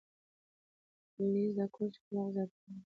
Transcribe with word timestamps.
مېز 1.31 1.51
د 1.57 1.59
کور 1.75 1.91
ښکلا 1.99 2.23
زیاتوي. 2.33 2.73